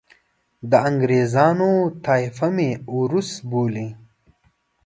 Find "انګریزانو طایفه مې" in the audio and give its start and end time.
0.89-2.69